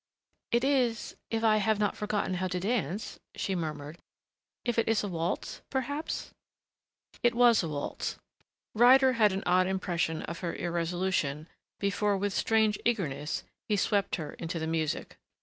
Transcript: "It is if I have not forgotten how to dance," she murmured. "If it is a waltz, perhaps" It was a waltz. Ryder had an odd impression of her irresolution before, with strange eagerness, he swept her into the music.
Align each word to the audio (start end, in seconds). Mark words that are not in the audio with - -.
"It 0.51 0.63
is 0.63 1.15
if 1.29 1.43
I 1.43 1.57
have 1.57 1.77
not 1.77 1.95
forgotten 1.95 2.33
how 2.33 2.47
to 2.47 2.59
dance," 2.59 3.19
she 3.35 3.53
murmured. 3.53 3.99
"If 4.65 4.79
it 4.79 4.87
is 4.89 5.03
a 5.03 5.07
waltz, 5.07 5.61
perhaps" 5.69 6.31
It 7.21 7.35
was 7.35 7.61
a 7.61 7.69
waltz. 7.69 8.17
Ryder 8.73 9.13
had 9.13 9.31
an 9.31 9.43
odd 9.45 9.67
impression 9.67 10.23
of 10.23 10.39
her 10.39 10.55
irresolution 10.55 11.47
before, 11.79 12.17
with 12.17 12.33
strange 12.33 12.79
eagerness, 12.83 13.43
he 13.69 13.75
swept 13.77 14.15
her 14.15 14.33
into 14.39 14.57
the 14.57 14.65
music. 14.65 15.19